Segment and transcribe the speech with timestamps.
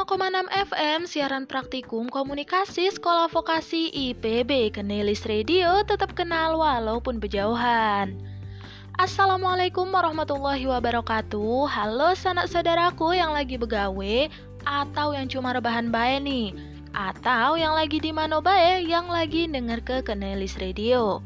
[0.00, 8.16] 105,6 FM siaran praktikum komunikasi Sekolah Vokasi IPB Kenilis Radio tetap kenal walaupun berjauhan.
[8.96, 14.16] Assalamualaikum warahmatullahi wabarakatuh Halo sanak saudaraku yang lagi begawe
[14.64, 16.56] Atau yang cuma rebahan bae nih
[16.96, 21.20] Atau yang lagi di mano bae Yang lagi denger ke Kenilis Radio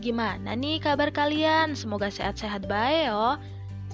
[0.00, 1.76] Gimana nih kabar kalian?
[1.76, 3.36] Semoga sehat-sehat bae oh.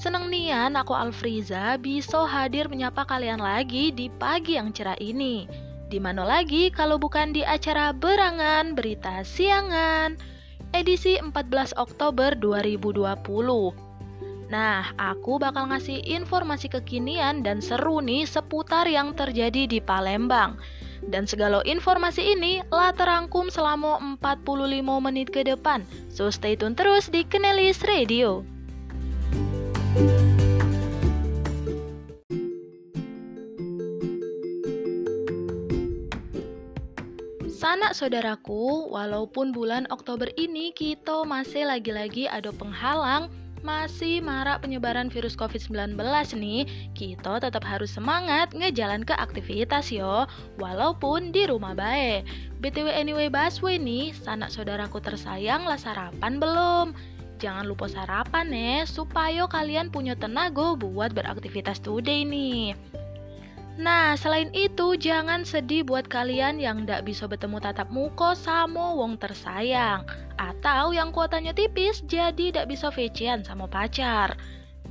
[0.01, 5.45] Seneng nian aku Alfriza bisa hadir menyapa kalian lagi di pagi yang cerah ini.
[5.93, 10.17] Di mana lagi kalau bukan di acara Berangan Berita Siangan
[10.73, 13.13] edisi 14 Oktober 2020.
[14.49, 20.57] Nah, aku bakal ngasih informasi kekinian dan seru nih seputar yang terjadi di Palembang.
[21.05, 25.85] Dan segala informasi ini lah terangkum selama 45 menit ke depan.
[26.09, 28.60] So stay tune terus di Kenelis Radio.
[29.91, 30.07] Sanak
[37.99, 43.35] saudaraku, walaupun bulan Oktober ini kita masih lagi-lagi ada penghalang,
[43.67, 45.99] masih marak penyebaran virus COVID-19
[46.39, 50.23] nih, kita tetap harus semangat ngejalan ke aktivitas yo,
[50.63, 52.23] walaupun di rumah baik.
[52.63, 56.95] BTW anyway Baswe nih, sanak saudaraku tersayang lah sarapan belum?
[57.41, 62.77] Jangan lupa sarapan ya, supaya kalian punya tenaga buat beraktivitas today nih.
[63.81, 69.17] Nah, selain itu, jangan sedih buat kalian yang ndak bisa bertemu tatap muka sama wong
[69.17, 70.05] tersayang
[70.37, 74.37] Atau yang kuotanya tipis, jadi ndak bisa vecian sama pacar.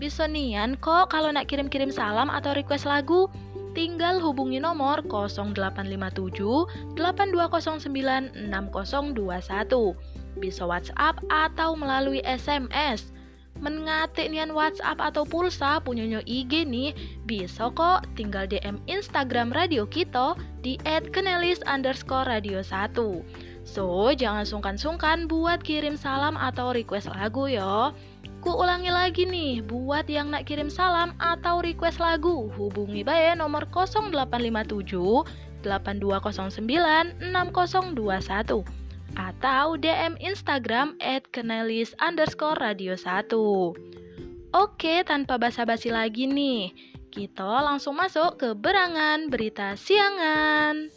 [0.01, 3.29] Bisa nian kok kalau nak kirim-kirim salam atau request lagu?
[3.77, 13.11] Tinggal hubungi nomor 0857 8209 6021 bisa WhatsApp atau melalui SMS.
[13.59, 16.95] Mengatik nian WhatsApp atau pulsa punyanya IG nih,
[17.27, 20.79] bisa kok tinggal DM Instagram radio kita di
[21.11, 22.95] @kenelis underscore radio 1.
[23.67, 27.91] So, jangan sungkan-sungkan buat kirim salam atau request lagu yo.
[28.39, 33.67] Ku ulangi lagi nih, buat yang nak kirim salam atau request lagu, hubungi bae nomor
[33.67, 35.27] 0857
[35.67, 38.78] 8209 6021
[39.17, 43.31] atau DM Instagram at kenelis underscore radio 1.
[44.49, 46.73] Oke, tanpa basa-basi lagi nih,
[47.09, 50.89] kita langsung masuk ke berangan berita siangan.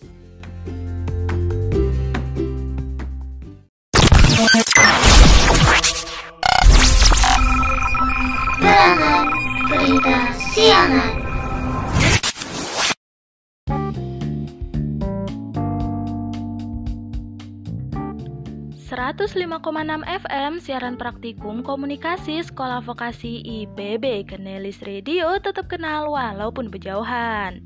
[8.61, 9.25] Berangan
[9.71, 10.19] berita
[10.53, 11.22] siangan.
[18.93, 27.65] 105,6 FM siaran praktikum komunikasi Sekolah Vokasi IPB Kenelis Radio tetap kenal walaupun berjauhan.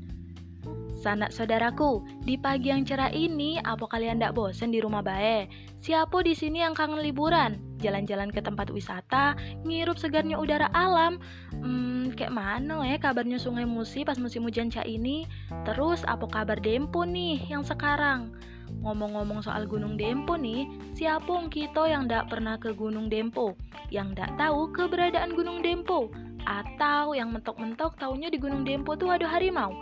[0.95, 5.51] Sanak saudaraku, di pagi yang cerah ini, apa kalian tidak bosan di rumah bae?
[5.83, 7.59] Siapa di sini yang kangen liburan?
[7.83, 9.35] Jalan-jalan ke tempat wisata,
[9.67, 11.19] ngirup segarnya udara alam.
[11.59, 15.27] Hmm, kayak mana ya kabarnya Sungai Musi pas musim hujan cak ini?
[15.67, 18.31] Terus apa kabar Dempo nih yang sekarang?
[18.87, 20.63] Ngomong-ngomong soal Gunung Dempo nih,
[20.95, 23.59] siapa kita yang ndak pernah ke Gunung Dempo?
[23.91, 26.07] Yang ndak tahu keberadaan Gunung Dempo?
[26.47, 29.75] Atau yang mentok-mentok taunya di Gunung Dempo tuh ada harimau?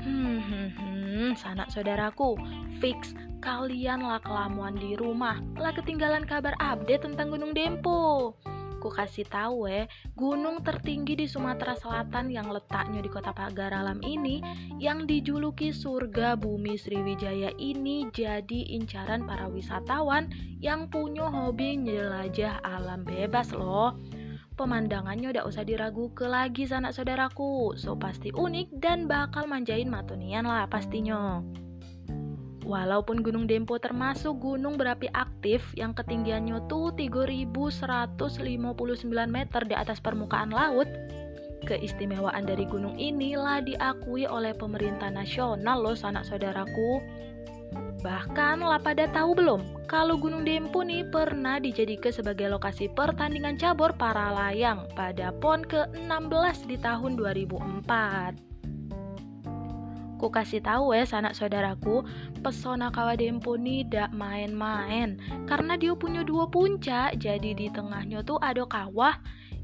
[0.00, 2.40] Hmm, hmm, hmm, sanak saudaraku,
[2.80, 3.12] fix
[3.44, 8.32] kalian lah kelamuan di rumah, lah ketinggalan kabar update tentang Gunung Dempo.
[8.78, 13.98] Ku kasih tahu eh, gunung tertinggi di Sumatera Selatan yang letaknya di kota Pagar Alam
[14.06, 14.38] ini,
[14.78, 20.30] yang dijuluki surga bumi Sriwijaya ini jadi incaran para wisatawan
[20.62, 23.98] yang punya hobi jelajah alam bebas loh.
[24.58, 30.50] Pemandangannya udah usah diragu ke lagi sanak saudaraku, so pasti unik dan bakal manjain matunian
[30.50, 31.38] lah pastinya.
[32.68, 38.20] Walaupun Gunung Dempo termasuk gunung berapi aktif yang ketinggiannya tuh 3159
[39.24, 40.84] meter di atas permukaan laut,
[41.64, 47.00] keistimewaan dari gunung inilah diakui oleh pemerintah nasional loh sanak saudaraku.
[48.04, 53.96] Bahkan lah pada tahu belum kalau Gunung Dempo nih pernah dijadikan sebagai lokasi pertandingan cabur
[53.96, 58.47] para layang pada PON ke-16 di tahun 2004.
[60.18, 62.02] Ku kasih tahu ya sanak saudaraku,
[62.42, 65.14] pesona Kawah Dempo ini dak main-main
[65.46, 67.22] karena dia punya dua puncak.
[67.22, 69.14] Jadi di tengahnya tuh ada kawah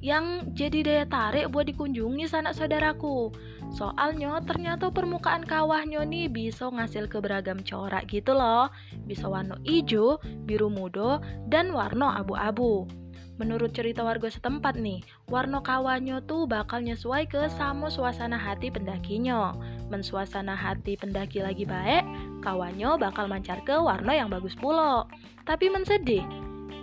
[0.05, 3.35] yang jadi daya tarik buat dikunjungi sanak saudaraku.
[3.75, 8.71] Soalnya ternyata permukaan kawahnya nih bisa ngasil ke beragam corak gitu loh.
[9.09, 11.19] Bisa warna hijau, biru muda,
[11.51, 12.87] dan warna abu-abu.
[13.35, 19.59] Menurut cerita warga setempat nih, warna kawanyo tuh bakal nyesuai ke sama suasana hati pendakinya.
[19.95, 22.03] Mensuasana hati pendaki lagi baik,
[22.43, 25.07] kawanyo bakal mancar ke warna yang bagus pula.
[25.47, 26.27] Tapi mensedih,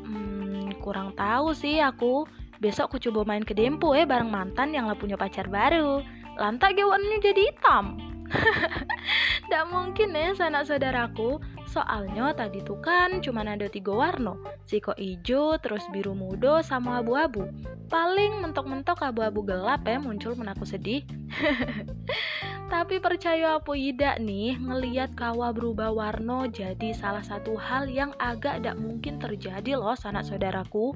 [0.07, 2.23] hmm, kurang tahu sih aku.
[2.63, 5.99] Besok aku coba main ke Dempo eh bareng mantan yang lah punya pacar baru.
[6.39, 7.99] Lantak warnanya jadi hitam.
[9.43, 15.59] Tidak mungkin ya sanak saudaraku Soalnya tadi tuh kan cuma ada tiga warna Siko hijau,
[15.59, 17.43] terus biru mudo, sama abu-abu
[17.91, 21.03] Paling mentok-mentok abu-abu gelap ya muncul menaku sedih
[22.71, 28.63] Tapi percaya apa tidak nih Ngeliat kawah berubah warna jadi salah satu hal yang agak
[28.63, 30.95] tidak mungkin terjadi loh sanak saudaraku.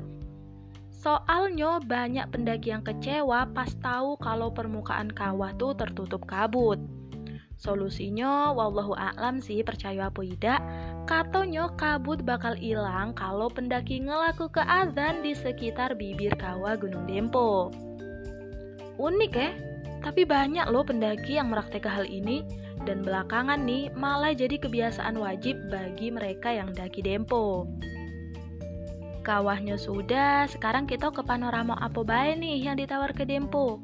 [1.06, 6.80] Soalnya banyak pendaki yang kecewa pas tahu kalau permukaan kawah tuh tertutup kabut.
[7.60, 10.60] Solusinya wallahu a'lam sih percaya apa tidak
[11.06, 17.69] Katanya kabut bakal hilang kalau pendaki ngelaku ke azan di sekitar bibir kawah Gunung Dempo.
[18.98, 19.54] Unik ya,
[20.01, 22.44] tapi banyak loh pendaki yang meraktek hal ini
[22.83, 27.69] dan belakangan nih malah jadi kebiasaan wajib bagi mereka yang daki Dempo.
[29.25, 33.81] Kawahnya sudah, sekarang kita ke panorama apa bae nih yang ditawar ke Dempo.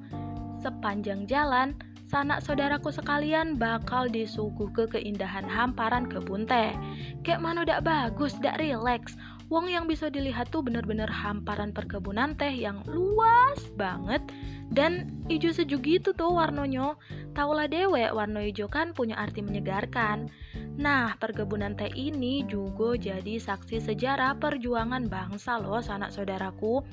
[0.62, 1.74] Sepanjang jalan,
[2.06, 6.78] sanak saudaraku sekalian bakal disuguh ke keindahan hamparan kebun teh.
[7.26, 9.18] Kayak mana dak bagus, dak rileks.
[9.52, 14.24] Wong yang bisa dilihat tuh bener-bener hamparan perkebunan teh yang luas banget
[14.72, 16.96] dan hijau sejuk gitu tuh warnanya.
[17.36, 20.32] Taulah dewe, warna hijau kan punya arti menyegarkan.
[20.80, 26.88] Nah, perkebunan teh ini juga jadi saksi sejarah perjuangan bangsa loh sanak saudaraku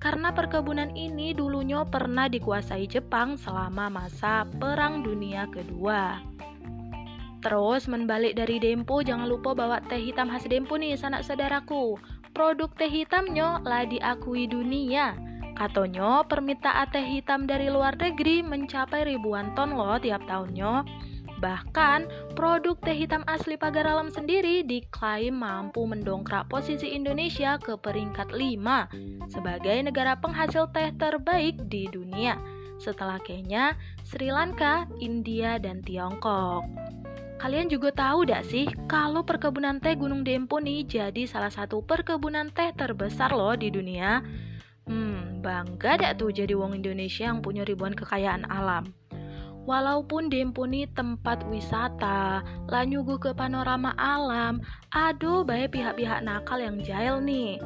[0.00, 6.22] karena perkebunan ini dulunya pernah dikuasai Jepang selama masa Perang Dunia Kedua.
[7.38, 11.94] Terus membalik dari Dempo jangan lupa bawa teh hitam khas Dempo nih sanak saudaraku.
[12.34, 15.14] Produk teh hitamnya lah diakui dunia.
[15.54, 20.82] Katanya permintaan teh hitam dari luar negeri mencapai ribuan ton loh tiap tahunnya.
[21.38, 28.34] Bahkan, produk teh hitam asli pagar alam sendiri diklaim mampu mendongkrak posisi Indonesia ke peringkat
[28.34, 32.34] 5 sebagai negara penghasil teh terbaik di dunia
[32.82, 36.66] setelah Kenya, Sri Lanka, India, dan Tiongkok.
[37.38, 42.50] Kalian juga tahu gak sih kalau perkebunan teh Gunung Dempo nih jadi salah satu perkebunan
[42.50, 44.26] teh terbesar loh di dunia?
[44.90, 48.90] Hmm, bangga dak tuh jadi wong Indonesia yang punya ribuan kekayaan alam.
[49.70, 54.58] Walaupun Dempuni tempat wisata, lanyugu ke panorama alam,
[54.90, 57.60] aduh baik pihak-pihak nakal yang jahil nih,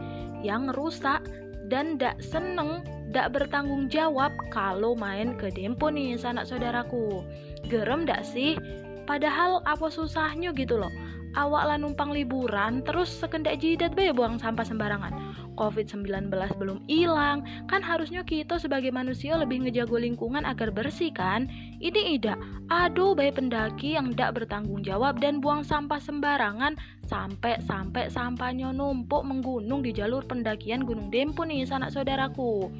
[0.44, 1.24] yang rusak
[1.72, 7.24] dan dak seneng, dak bertanggung jawab kalau main ke Dempo nih sanak saudaraku.
[7.70, 8.58] Gerem dak sih?
[9.04, 10.92] Padahal apa susahnya gitu loh.
[11.32, 15.32] Awak lah numpang liburan terus sekendak jidat bae buang sampah sembarangan.
[15.56, 16.28] COVID-19
[16.60, 17.44] belum hilang.
[17.72, 21.48] Kan harusnya kita sebagai manusia lebih ngejago lingkungan agar bersih kan?
[21.80, 22.36] Ini tidak.
[22.68, 26.76] Aduh bayi pendaki yang tidak bertanggung jawab dan buang sampah sembarangan
[27.08, 32.72] sampai-sampai sampahnya numpuk menggunung di jalur pendakian Gunung Dempo nih sanak saudaraku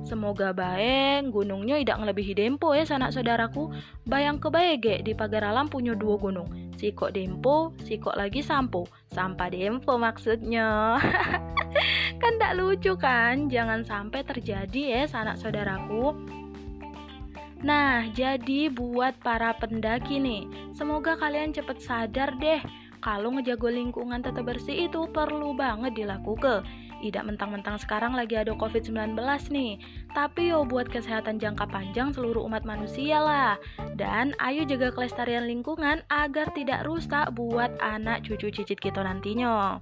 [0.00, 3.68] Semoga baik gunungnya tidak ngelebihi Dempo ya sanak saudaraku.
[4.08, 6.48] Bayang kebaik di pagar alam punya dua gunung.
[6.80, 8.88] Sikok Dempo, sikok lagi Sampo.
[9.12, 10.96] Sampah Dempo maksudnya.
[12.22, 13.52] kan tak lucu kan?
[13.52, 16.16] Jangan sampai terjadi ya sanak saudaraku.
[17.60, 22.64] Nah, jadi buat para pendaki nih, semoga kalian cepet sadar deh
[23.00, 26.64] kalau ngejago lingkungan tetap bersih itu perlu banget dilakukan
[27.00, 29.16] tidak mentang-mentang sekarang lagi ada COVID-19
[29.50, 29.80] nih,
[30.12, 33.56] tapi yo buat kesehatan jangka panjang seluruh umat manusia lah.
[33.96, 39.80] Dan ayo jaga kelestarian lingkungan agar tidak rusak buat anak cucu cicit kita nantinya.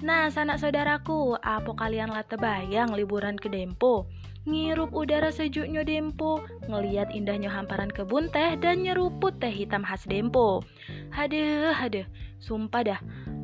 [0.00, 4.08] Nah, sanak saudaraku, apa kalian lah tebayang liburan ke Dempo?
[4.48, 10.64] Ngirup udara sejuknya Dempo, ngeliat indahnya hamparan kebun teh dan nyeruput teh hitam khas Dempo.
[11.12, 12.08] Haduh, haduh,
[12.40, 13.00] sumpah dah,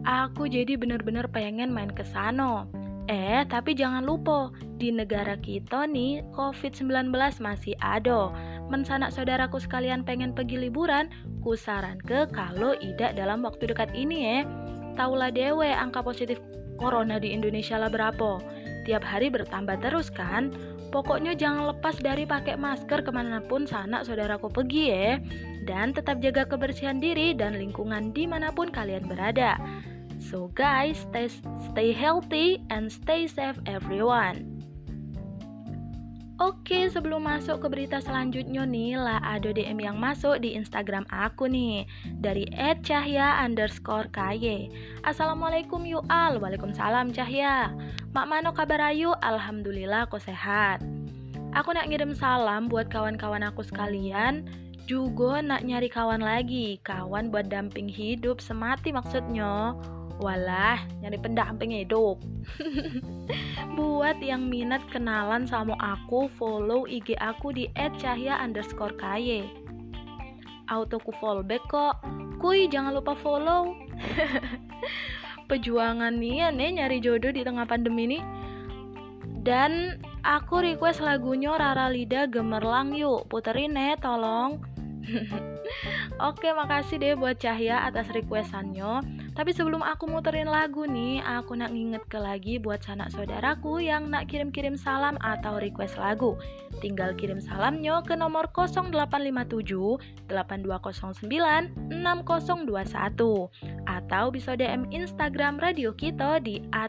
[0.07, 2.63] Aku jadi bener-bener pengen main ke sana.
[3.11, 7.11] Eh, tapi jangan lupa, di negara kita nih COVID-19
[7.43, 8.31] masih ada.
[8.71, 11.11] Mensanak saudaraku sekalian pengen pergi liburan,
[11.43, 14.39] ku saran ke kalau tidak dalam waktu dekat ini ya.
[14.95, 16.39] Taulah dewe angka positif
[16.79, 18.39] corona di Indonesia lah berapa.
[18.87, 20.55] Tiap hari bertambah terus kan.
[20.95, 25.19] Pokoknya jangan lepas dari pakai masker ke mana pun sanak saudaraku pergi ya.
[25.67, 29.59] Dan tetap jaga kebersihan diri dan lingkungan di mana pun kalian berada.
[30.27, 31.31] So guys, stay
[31.71, 34.57] stay healthy and stay safe everyone.
[36.37, 41.49] Oke, sebelum masuk ke berita selanjutnya nih, lah ada DM yang masuk di Instagram aku
[41.49, 41.89] nih
[42.21, 42.45] dari
[42.85, 44.69] @cahya underscore ky.
[45.01, 47.73] Assalamualaikum Yual, waalaikumsalam Cahya.
[48.13, 49.17] Mak mano kabar ayu?
[49.25, 50.85] Alhamdulillah aku sehat.
[51.57, 54.45] Aku nak ngirim salam buat kawan-kawan aku sekalian.
[54.85, 59.73] Juga nak nyari kawan lagi, kawan buat damping hidup semati maksudnya.
[60.17, 62.17] Walah, nyari pendamping hidup.
[63.77, 69.45] Buat yang minat kenalan sama aku, follow IG aku di @cahya underscore kaye.
[70.73, 72.01] Auto ku follow back kok.
[72.41, 73.77] Kui jangan lupa follow.
[75.53, 78.21] Pejuangan nih ya nih nyari jodoh di tengah pandemi ini.
[79.47, 83.31] Dan aku request lagunya Rara Lida Gemerlang yuk.
[83.31, 84.59] Puterin nih tolong.
[86.29, 89.26] Oke, makasih deh buat Cahya atas requestannya.
[89.37, 94.09] Tapi sebelum aku muterin lagu nih, aku nak nginget ke lagi buat sanak saudaraku yang
[94.09, 96.41] nak kirim-kirim salam atau request lagu.
[96.81, 100.33] Tinggal kirim salamnya ke nomor 0857 8209
[101.93, 106.89] 6021 atau bisa DM Instagram radio kita di at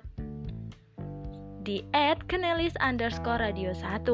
[1.68, 4.08] di at kenelis underscore radio 1.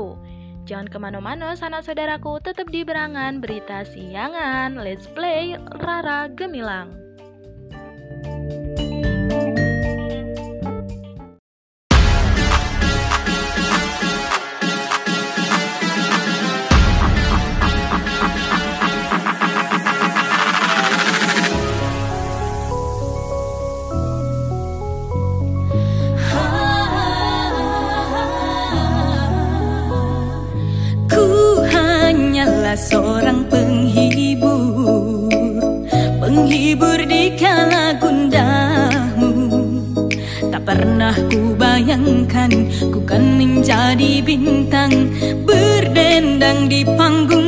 [0.66, 5.54] Jangan ke mana-mana sanak saudaraku tetap di berangan berita siangan Let's play
[5.86, 7.03] Rara Gemilang
[43.94, 44.94] menjadi bintang
[45.46, 47.43] Berdendang di panggung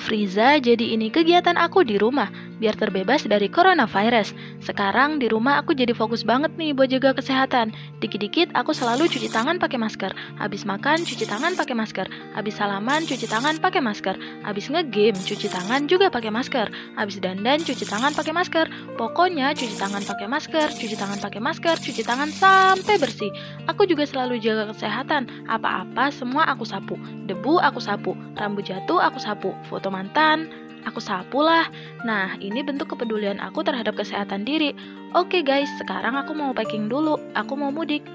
[0.00, 4.32] aku Alfriza, jadi ini kegiatan aku di rumah biar terbebas dari coronavirus.
[4.70, 7.74] Sekarang di rumah aku jadi fokus banget nih buat jaga kesehatan.
[7.98, 10.14] Dikit-dikit aku selalu cuci tangan pakai masker.
[10.38, 12.06] Habis makan cuci tangan pakai masker.
[12.38, 14.14] Habis salaman cuci tangan pakai masker.
[14.46, 16.70] Habis ngegame cuci tangan juga pakai masker.
[16.94, 18.70] Habis dandan cuci tangan pakai masker.
[18.94, 23.34] Pokoknya cuci tangan pakai masker, cuci tangan pakai masker, cuci tangan sampai bersih.
[23.66, 25.50] Aku juga selalu jaga kesehatan.
[25.50, 26.94] Apa-apa semua aku sapu.
[27.26, 31.68] Debu aku sapu, rambut jatuh aku sapu, foto mantan aku sapu lah.
[32.04, 34.72] Nah, ini bentuk kepedulian aku terhadap kesehatan diri.
[35.12, 37.18] Oke guys, sekarang aku mau packing dulu.
[37.34, 38.06] Aku mau mudik.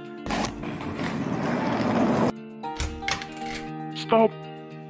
[3.97, 4.29] Stop.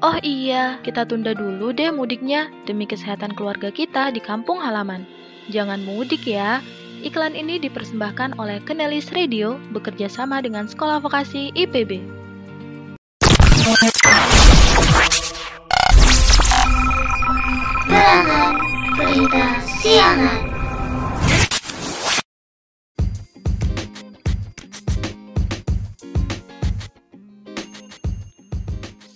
[0.04, 5.08] Oh iya, kita tunda dulu deh mudiknya demi kesehatan keluarga kita di kampung halaman.
[5.50, 6.60] Jangan mudik ya.
[7.06, 12.25] Iklan ini dipersembahkan oleh Kenelis Radio bekerja sama dengan Sekolah Vokasi IPB.
[18.16, 18.56] Gerangan
[18.96, 19.46] Berita
[19.84, 20.40] Siangan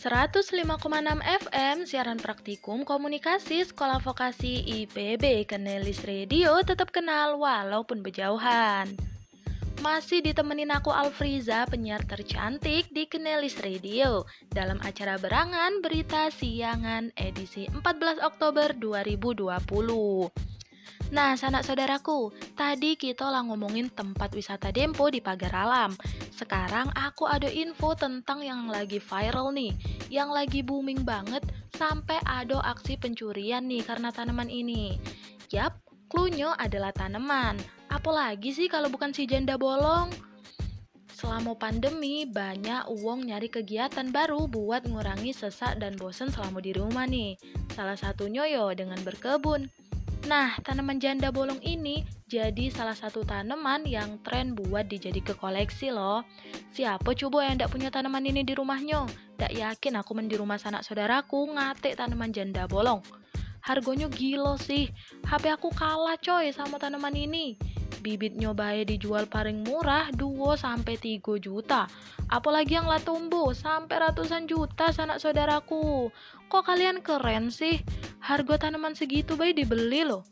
[0.03, 0.68] 105,6
[1.24, 9.00] FM siaran praktikum komunikasi Sekolah Vokasi IPB Kenelis Radio tetap kenal walaupun berjauhan.
[9.80, 17.64] Masih ditemenin aku Alfriza, penyiar tercantik di Kenelis Radio dalam acara Berangan Berita Siangan edisi
[17.72, 21.16] 14 Oktober 2020.
[21.16, 25.96] Nah, sanak saudaraku, tadi kita lah ngomongin tempat wisata Dempo di Pagar Alam.
[26.36, 29.72] Sekarang aku ada info tentang yang lagi viral nih,
[30.12, 35.00] yang lagi booming banget sampai ada aksi pencurian nih karena tanaman ini.
[35.50, 37.62] Yap, Cluenya adalah tanaman.
[37.94, 40.10] Apalagi sih kalau bukan si janda bolong?
[41.13, 47.06] Selama pandemi, banyak uang nyari kegiatan baru buat ngurangi sesak dan bosen selama di rumah
[47.06, 47.38] nih.
[47.78, 49.69] Salah satunya yo dengan berkebun.
[50.26, 55.93] Nah, tanaman janda bolong ini jadi salah satu tanaman yang tren buat dijadi ke koleksi
[55.93, 56.26] loh.
[56.74, 59.06] Siapa coba yang ndak punya tanaman ini di rumahnya?
[59.38, 63.06] Ndak yakin aku men di rumah sanak saudaraku ngatik tanaman janda bolong
[63.69, 64.89] harganya gila sih
[65.29, 67.53] HP aku kalah coy sama tanaman ini
[68.01, 71.86] bibit nyobain dijual paling murah 2 sampai 3 juta.
[72.32, 76.08] Apalagi yang lah tumbuh sampai ratusan juta sanak saudaraku.
[76.47, 77.84] Kok kalian keren sih?
[78.23, 80.23] Harga tanaman segitu baik dibeli loh.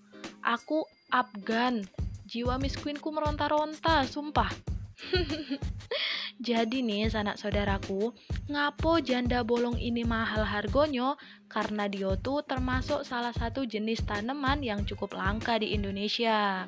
[0.41, 1.83] Aku Afgan.
[2.27, 4.51] Jiwa miskuinku meronta-ronta, sumpah.
[6.37, 8.13] Jadi nih sanak saudaraku,
[8.45, 11.17] ngapo janda bolong ini mahal hargonya?
[11.49, 16.61] Karena dia tuh termasuk salah satu jenis tanaman yang cukup langka di Indonesia.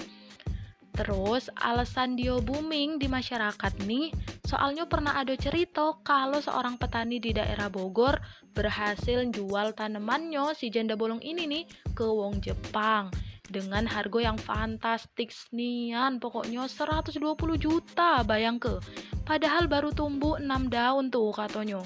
[0.97, 4.09] Terus alasan dia booming di masyarakat nih,
[4.49, 8.17] soalnya pernah ada cerita kalau seorang petani di daerah Bogor
[8.57, 13.13] berhasil jual tanamannya si janda bolong ini nih ke wong Jepang
[13.49, 17.19] dengan harga yang fantastik nian pokoknya 120
[17.57, 18.77] juta bayang ke.
[19.25, 21.81] Padahal baru tumbuh 6 daun tuh katanya.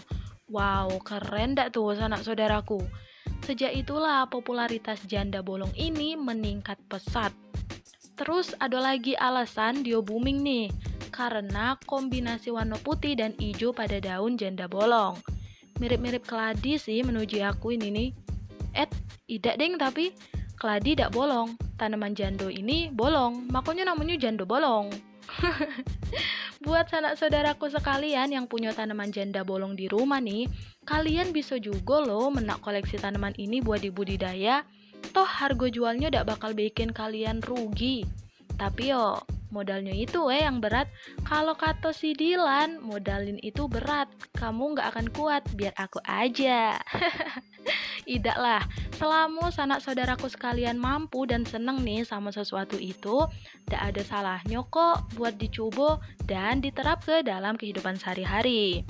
[0.51, 2.83] Wow keren dak tuh sanak saudaraku?
[3.43, 7.35] Sejak itulah popularitas janda bolong ini meningkat pesat.
[8.15, 10.67] Terus ada lagi alasan dia booming nih
[11.11, 15.19] karena kombinasi warna putih dan hijau pada daun janda bolong.
[15.81, 18.09] Mirip-mirip keladi sih menuju aku ini nih.
[18.73, 18.89] Eh
[19.27, 20.13] tidak ding tapi
[20.63, 21.59] keladi tidak bolong.
[21.75, 24.87] Tanaman jando ini bolong, makanya namanya jando bolong.
[26.63, 30.47] Buat sanak saudaraku sekalian yang punya tanaman janda bolong di rumah nih,
[30.87, 34.63] kalian bisa juga loh menak koleksi tanaman ini buat dibudidaya.
[35.11, 38.07] Toh harga jualnya tidak bakal bikin kalian rugi.
[38.55, 39.19] Tapi yo,
[39.53, 40.89] modalnya itu eh yang berat.
[41.29, 44.09] Kalau kata si Dilan, modalin itu berat.
[44.33, 46.81] Kamu nggak akan kuat, biar aku aja.
[48.09, 48.59] Tidak lah,
[48.99, 53.23] selama sanak saudaraku sekalian mampu dan seneng nih sama sesuatu itu,
[53.63, 58.83] tidak ada salahnya kok buat dicoba dan diterap ke dalam kehidupan sehari-hari.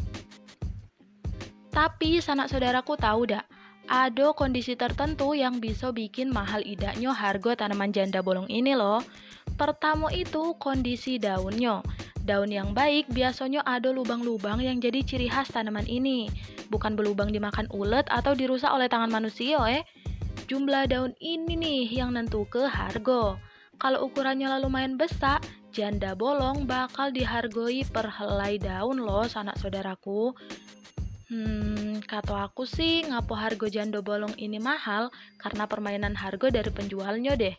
[1.69, 3.45] Tapi sanak saudaraku tahu dak,
[3.85, 9.03] ada kondisi tertentu yang bisa bikin mahal idaknya harga tanaman janda bolong ini loh.
[9.53, 11.85] Pertama itu kondisi daunnya.
[12.23, 16.31] Daun yang baik biasanya ada lubang-lubang yang jadi ciri khas tanaman ini.
[16.71, 19.83] Bukan berlubang dimakan ulet atau dirusak oleh tangan manusia eh.
[20.47, 23.35] Jumlah daun ini nih yang nentu ke harga.
[23.79, 25.43] Kalau ukurannya lalu lumayan besar,
[25.75, 30.31] janda bolong bakal dihargoi per helai daun loh sanak saudaraku.
[31.33, 35.09] Hmm, kata aku sih ngapo harga janda bolong ini mahal
[35.41, 37.57] karena permainan harga dari penjualnya deh.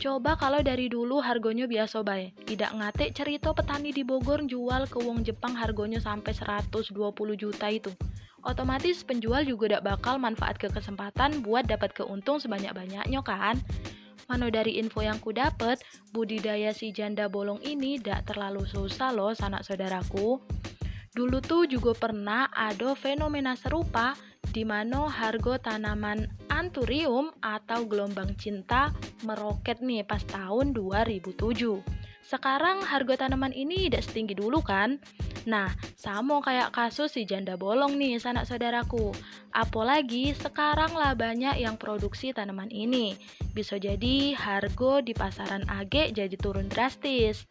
[0.00, 2.48] Coba kalau dari dulu harganya biasa baik.
[2.48, 6.96] Tidak ngate cerita petani di Bogor jual ke wong Jepang harganya sampai 120
[7.36, 7.92] juta itu.
[8.40, 13.60] otomatis penjual juga tidak bakal manfaat ke kesempatan buat dapat keuntung sebanyak-banyaknya kan.
[14.32, 15.76] Mano dari info yang ku dapat,
[16.16, 20.40] budidaya si janda bolong ini tidak terlalu susah loh sanak saudaraku.
[21.10, 24.14] Dulu tuh juga pernah ada fenomena serupa
[24.54, 28.94] di mana harga tanaman anturium atau gelombang cinta
[29.26, 31.82] meroket nih pas tahun 2007.
[32.22, 35.02] Sekarang harga tanaman ini tidak setinggi dulu kan?
[35.50, 39.10] Nah, sama kayak kasus si janda bolong nih sanak saudaraku.
[39.50, 43.18] Apalagi sekarang lah banyak yang produksi tanaman ini.
[43.50, 47.50] Bisa jadi harga di pasaran AG jadi turun drastis.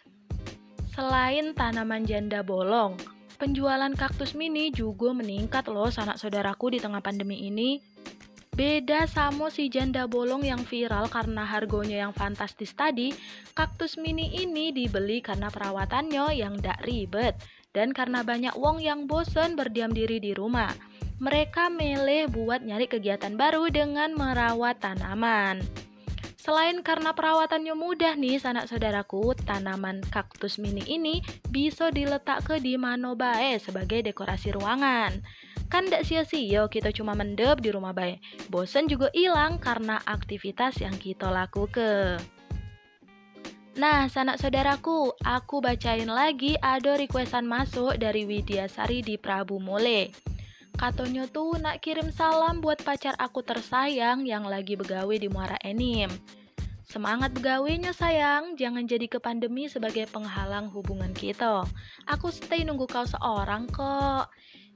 [0.95, 2.95] Selain tanaman janda bolong,
[3.39, 7.79] penjualan kaktus mini juga meningkat loh sanak saudaraku di tengah pandemi ini.
[8.51, 13.15] Beda sama si janda bolong yang viral karena harganya yang fantastis tadi,
[13.55, 17.39] kaktus mini ini dibeli karena perawatannya yang tidak ribet
[17.71, 20.75] dan karena banyak wong yang bosen berdiam diri di rumah.
[21.23, 25.63] Mereka milih buat nyari kegiatan baru dengan merawat tanaman.
[26.49, 31.21] Selain karena perawatannya mudah nih sanak saudaraku, tanaman kaktus mini ini
[31.53, 35.21] bisa diletak ke di manobae sebagai dekorasi ruangan.
[35.69, 38.17] Kan ndak sia-sia kita cuma mendep di rumah baik.
[38.49, 42.17] Bosen juga hilang karena aktivitas yang kita lakukan.
[43.77, 50.09] Nah, sanak saudaraku, aku bacain lagi ada requestan masuk dari Widya Sari di Prabu Mole.
[50.73, 56.38] Katanya tuh nak kirim salam buat pacar aku tersayang yang lagi begawe di Muara Enim.
[56.89, 61.61] Semangat begawenya sayang, jangan jadi ke pandemi sebagai penghalang hubungan kita.
[62.09, 64.25] Aku stay nunggu kau seorang kok.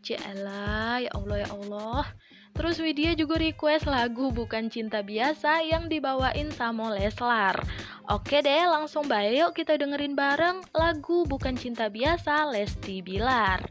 [0.06, 2.06] Cielah, ya Allah ya Allah.
[2.54, 7.58] Terus Widya juga request lagu Bukan Cinta Biasa yang dibawain sama Leslar.
[8.06, 13.66] Oke deh, langsung baik yuk kita dengerin bareng lagu Bukan Cinta Biasa Lesti Bilar.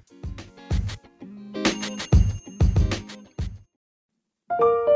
[4.52, 4.91] cerita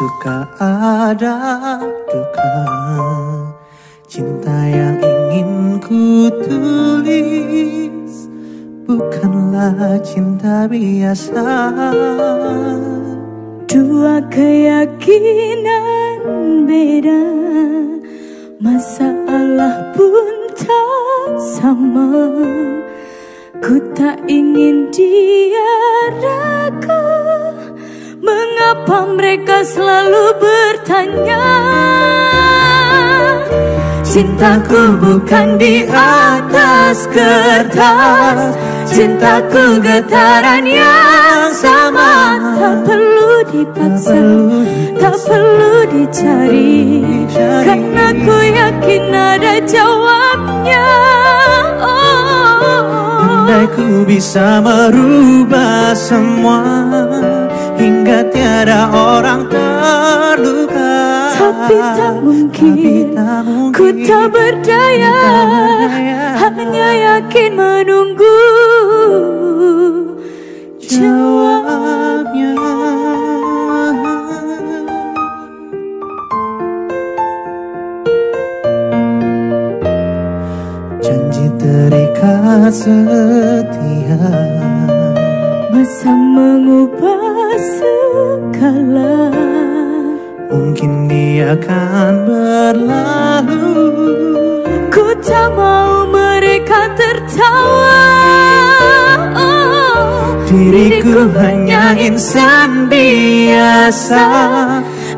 [0.00, 1.76] suka ada
[2.08, 2.56] duka.
[4.08, 8.32] Cinta yang ingin ku tulis
[8.88, 11.44] Bukanlah cinta biasa.
[13.68, 16.16] Dua keyakinan
[16.64, 17.20] beda
[18.56, 22.08] Masalah pun tak sama.
[23.60, 25.68] Ku tak ingin dia
[28.90, 31.46] Mengapa mereka selalu bertanya?
[34.02, 38.58] Cintaku bukan di atas kertas.
[38.90, 42.34] Cintaku getaran yang sama.
[42.58, 44.22] Tak perlu dipaksa
[44.98, 46.82] Tak perlu dicari.
[47.62, 50.86] Karena ku yakin ada jawabnya.
[53.22, 56.66] Andai ku bisa merubah semua
[58.10, 60.98] Hingga tiada orang terluka.
[61.30, 66.42] Tapi tak mungkin, Tapi tak mungkin Ku tak berdaya, berdaya.
[66.42, 68.42] Hanya yakin menunggu
[70.82, 72.50] Jawabnya.
[81.60, 84.16] Terikat setia.
[85.68, 87.19] Masa mengubah
[87.60, 89.30] segala
[90.50, 93.70] Mungkin dia akan berlalu.
[94.90, 98.02] Ku tak mau mereka tertawa.
[99.38, 104.26] Oh, Diriku hanya insan biasa.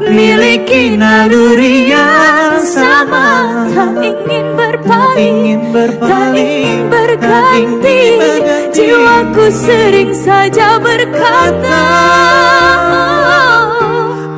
[0.02, 5.60] Miliki naluri yang sama Tak ingin berpaling Tak ingin
[6.88, 8.00] berganti.
[8.72, 11.84] Jiwaku sering saja berkata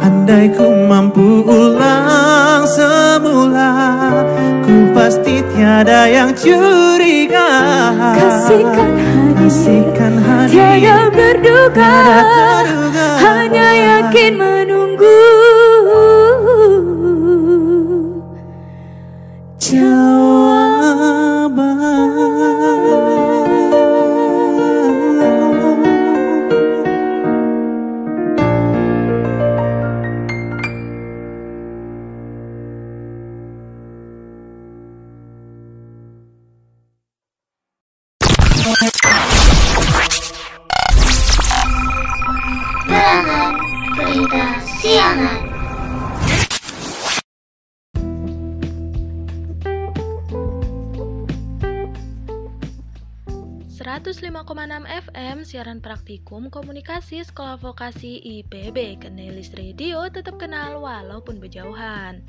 [0.03, 3.71] Andai ku mampu ulang semula
[4.67, 7.51] Ku pasti tiada yang curiga.
[8.19, 10.59] Kasihkan hati, Kasihkan hati.
[10.59, 11.95] Tiada berduga
[13.23, 15.34] Hanya yakin menunggu
[55.55, 62.27] siaran praktikum komunikasi sekolah vokasi IPB Kenelis Radio tetap kenal walaupun berjauhan.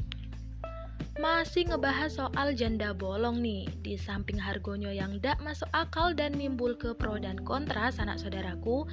[1.18, 3.66] Masih ngebahas soal janda bolong nih.
[3.82, 8.86] Di samping hargonya yang dak masuk akal dan nimbul ke pro dan kontra sanak saudaraku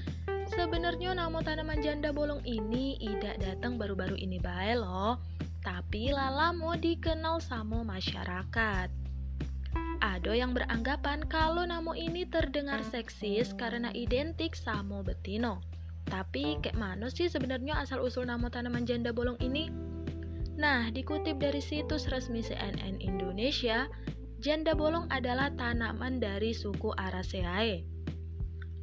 [0.49, 5.21] sebenarnya nama tanaman janda bolong ini tidak datang baru-baru ini baik loh.
[5.61, 9.02] Tapi lala mau dikenal sama masyarakat
[10.03, 15.63] ada yang beranggapan kalau namo ini terdengar seksis karena identik sama betino.
[16.11, 19.71] Tapi kayak mana sih sebenarnya asal-usul nama tanaman janda bolong ini?
[20.59, 23.87] Nah, dikutip dari situs resmi CNN Indonesia,
[24.43, 27.87] janda bolong adalah tanaman dari suku Araceae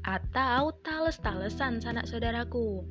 [0.08, 2.88] atau tales-talesan sanak saudaraku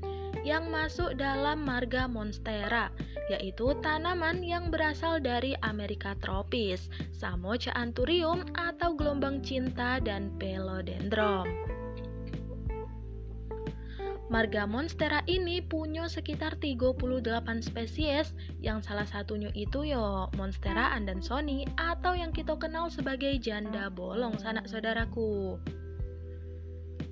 [0.48, 2.88] yang masuk dalam marga Monstera,
[3.28, 11.44] yaitu tanaman yang berasal dari Amerika tropis, Samocha anthurium atau gelombang cinta dan Pelodendron.
[14.32, 17.00] Marga Monstera ini punya sekitar 38
[17.64, 24.37] spesies yang salah satunya itu yo Monstera andansoni atau yang kita kenal sebagai janda bolong
[24.40, 25.56] sanak saudaraku.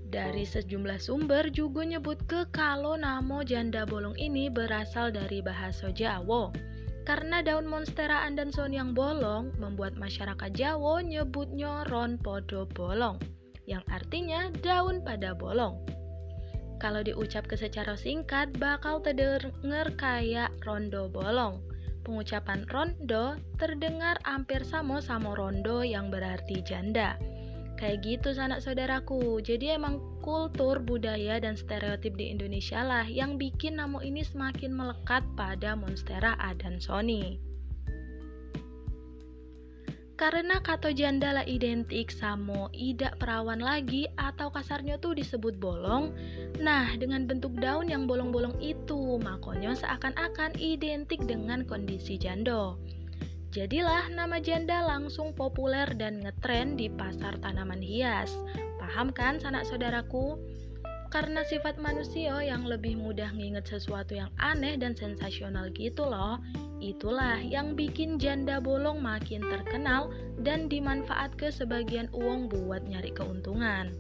[0.07, 6.55] Dari sejumlah sumber juga nyebut ke kalau namo janda bolong ini berasal dari bahasa Jawa.
[7.03, 13.19] Karena daun Monstera andanson yang bolong membuat masyarakat Jawa nyebutnya ron podo bolong,
[13.67, 15.79] yang artinya daun pada bolong.
[16.79, 21.63] Kalau diucap ke secara singkat bakal terdengar kayak rondo bolong.
[22.07, 27.19] Pengucapan rondo terdengar hampir sama sama rondo yang berarti janda.
[27.77, 29.45] Kayak gitu sanak saudaraku.
[29.45, 35.21] Jadi emang kultur, budaya, dan stereotip di Indonesia lah yang bikin nama ini semakin melekat
[35.37, 37.37] pada Monstera adansoni.
[40.17, 46.17] Karena kata janda lah identik sama idak perawan lagi atau kasarnya tuh disebut bolong.
[46.57, 52.81] Nah, dengan bentuk daun yang bolong-bolong itu, makanya seakan-akan identik dengan kondisi jando.
[53.57, 58.29] Jadilah nama janda langsung populer dan ngetren di pasar tanaman hias.
[58.77, 60.37] Paham kan sanak saudaraku?
[61.09, 66.37] Karena sifat manusia yang lebih mudah nginget sesuatu yang aneh dan sensasional gitu loh.
[66.85, 70.13] Itulah yang bikin janda bolong makin terkenal
[70.45, 73.97] dan dimanfaat ke sebagian uang buat nyari keuntungan.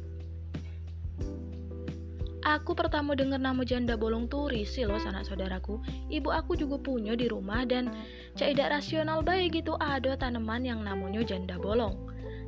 [2.46, 5.82] Aku pertama denger nama janda bolong tuh risi loh sanak saudaraku.
[6.06, 7.90] Ibu aku juga punya di rumah dan
[8.36, 11.96] tidak rasional baik gitu ada tanaman yang namanya janda bolong.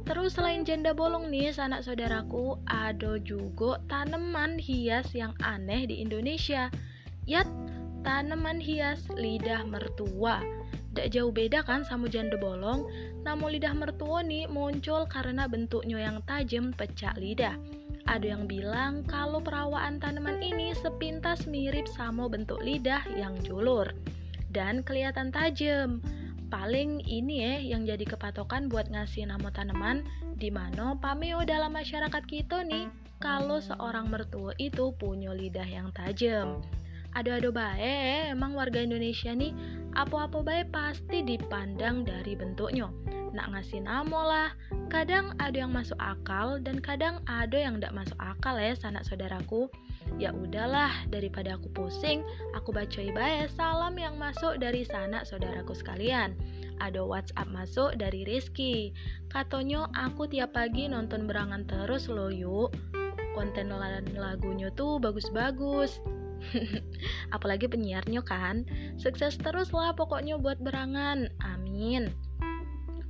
[0.05, 6.69] Terus selain janda bolong nih sanak saudaraku ada juga tanaman hias yang aneh di Indonesia.
[7.25, 7.49] Yat,
[8.05, 10.45] tanaman hias lidah mertua.
[10.93, 12.85] Tidak jauh beda kan sama janda bolong,
[13.25, 17.57] namun lidah mertua nih muncul karena bentuknya yang tajam pecah lidah.
[18.09, 23.89] Ada yang bilang kalau perawaan tanaman ini sepintas mirip sama bentuk lidah yang julur
[24.59, 26.03] dan kelihatan tajam.
[26.51, 30.03] Paling ini ya yang jadi kepatokan buat ngasih nama tanaman
[30.35, 32.91] di mana pameo dalam masyarakat kita nih
[33.23, 36.59] kalau seorang mertua itu punya lidah yang tajam.
[37.15, 39.55] Ada-ada baik emang warga Indonesia nih
[39.95, 42.91] apa-apa baik pasti dipandang dari bentuknya
[43.31, 44.51] nak ngasih nama lah.
[44.89, 49.69] Kadang ada yang masuk akal dan kadang ada yang tidak masuk akal ya sanak saudaraku.
[50.17, 52.25] Ya udahlah, daripada aku pusing,
[52.57, 56.33] aku baca bae salam yang masuk dari sanak saudaraku sekalian.
[56.81, 58.97] Ada WhatsApp masuk dari Rizky.
[59.29, 62.73] Katanya aku tiap pagi nonton berangan terus loh yuk.
[63.35, 63.71] Konten
[64.17, 65.99] lagunya tuh bagus-bagus.
[67.35, 68.67] Apalagi penyiarnya kan.
[68.99, 71.31] Sukses terus lah pokoknya buat berangan.
[71.43, 72.11] Amin.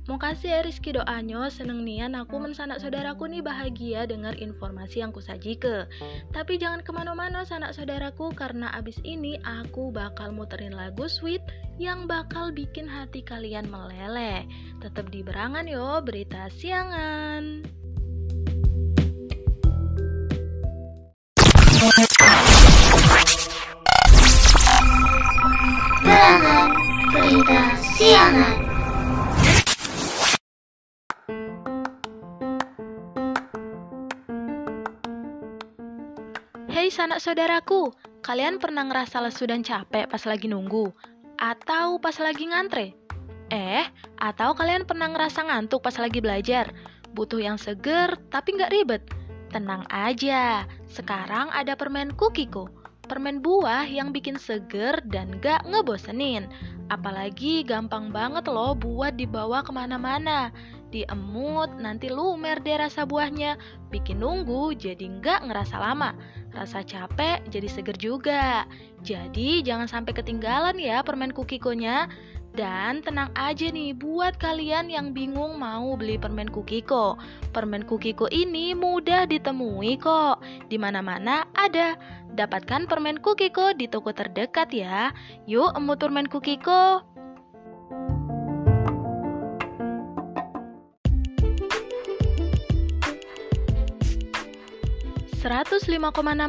[0.09, 5.13] Mau kasih ya Rizky doanya, seneng nian aku mensanak saudaraku nih bahagia dengar informasi yang
[5.13, 5.85] kusaji ke.
[6.33, 11.45] Tapi jangan ke mana-mana sanak saudaraku karena abis ini aku bakal muterin lagu sweet
[11.77, 14.49] yang bakal bikin hati kalian meleleh.
[14.81, 17.61] Tetap di berangan yo, berita siangan.
[26.01, 26.69] Berangan
[27.13, 28.68] Berita Siangan
[36.69, 37.89] Hei sanak saudaraku,
[38.21, 40.93] kalian pernah ngerasa lesu dan capek pas lagi nunggu?
[41.41, 42.93] Atau pas lagi ngantre?
[43.49, 43.89] Eh,
[44.21, 46.69] atau kalian pernah ngerasa ngantuk pas lagi belajar?
[47.17, 49.01] Butuh yang seger tapi nggak ribet?
[49.49, 52.69] Tenang aja, sekarang ada permen Kukiko.
[53.09, 56.45] permen buah yang bikin seger dan gak ngebosenin.
[56.93, 60.53] Apalagi gampang banget loh buat dibawa ke mana-mana.
[60.93, 63.57] Diemut, nanti lumer deh rasa buahnya.
[63.93, 66.13] Bikin nunggu jadi nggak ngerasa lama.
[66.59, 68.67] Rasa capek jadi seger juga.
[68.99, 72.11] Jadi jangan sampai ketinggalan ya permen kukikonya.
[72.49, 77.13] Dan tenang aja nih buat kalian yang bingung mau beli permen Kukiko.
[77.53, 80.41] Permen Kukiko ini mudah ditemui kok.
[80.65, 81.93] Di mana-mana ada.
[82.33, 85.13] Dapatkan permen Kukiko di toko terdekat ya.
[85.45, 87.05] Yuk emut permen Kukiko.
[95.39, 95.95] 105,6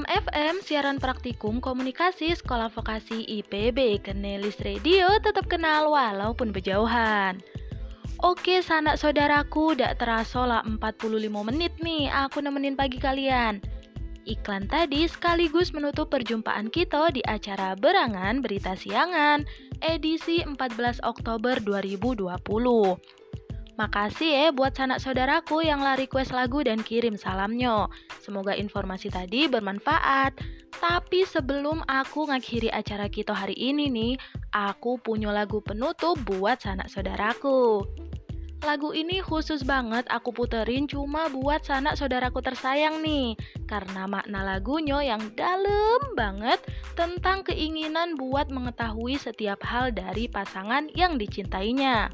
[0.02, 7.38] FM siaran praktikum komunikasi Sekolah Vokasi IPB Kenelis Radio tetap kenal walaupun berjauhan.
[8.18, 13.62] Oke sanak saudaraku, dak terasa lah 45 menit nih aku nemenin pagi kalian.
[14.26, 19.46] Iklan tadi sekaligus menutup perjumpaan kita di acara Berangan Berita Siangan
[19.86, 23.19] edisi 14 Oktober 2020.
[23.80, 27.88] Makasih ya buat sanak saudaraku yang lari request lagu dan kirim salamnya.
[28.20, 30.36] Semoga informasi tadi bermanfaat.
[30.76, 34.12] Tapi sebelum aku ngakhiri acara kita hari ini nih,
[34.52, 37.80] aku punya lagu penutup buat sanak saudaraku.
[38.68, 43.32] Lagu ini khusus banget aku puterin cuma buat sanak saudaraku tersayang nih
[43.64, 46.60] Karena makna lagunya yang dalam banget
[46.92, 52.12] tentang keinginan buat mengetahui setiap hal dari pasangan yang dicintainya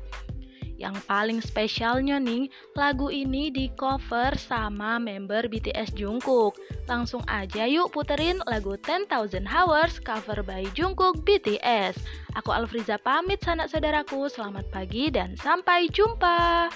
[0.77, 6.57] yang paling spesialnya nih, lagu ini di cover sama member BTS Jungkook.
[6.87, 9.09] Langsung aja yuk puterin lagu 10,000
[9.49, 11.97] Hours cover by Jungkook BTS.
[12.37, 16.69] Aku Alfriza pamit sanak saudaraku, selamat pagi dan sampai jumpa.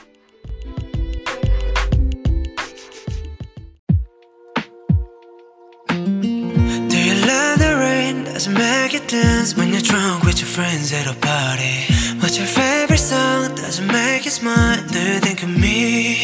[8.40, 11.84] It make you dance when you're drunk with your friends at a party?
[12.20, 13.49] What's your favorite song?
[13.70, 14.84] Does it make you smile?
[14.88, 16.16] Do you think of me?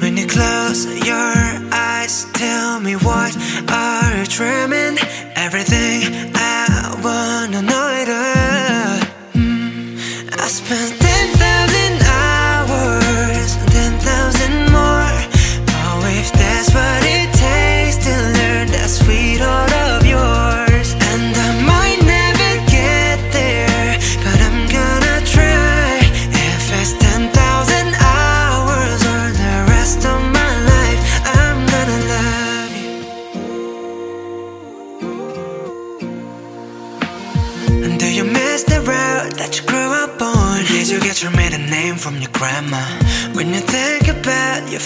[0.00, 1.36] When you close your
[1.70, 3.36] eyes, tell me what
[3.70, 4.98] are you dreaming?
[5.36, 6.32] Everything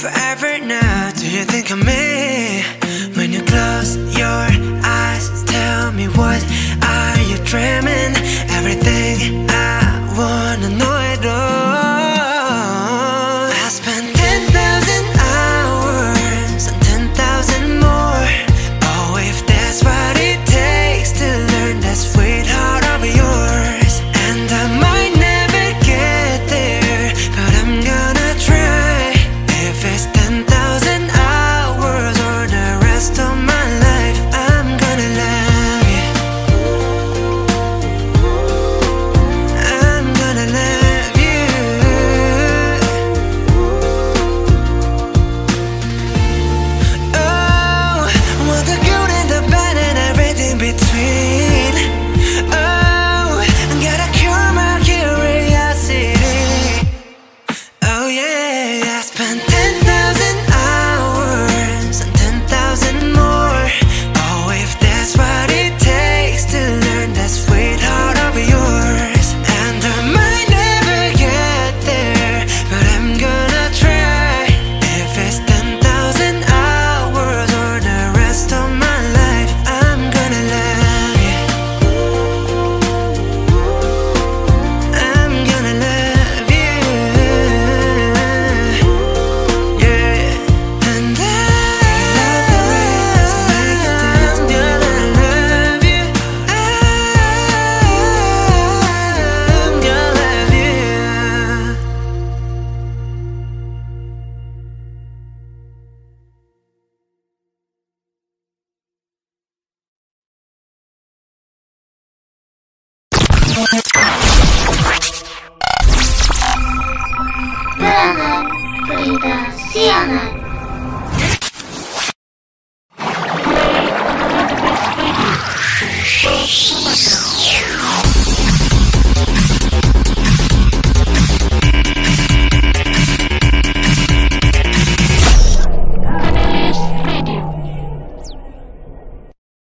[0.07, 2.06] forever now Do you think I'm me?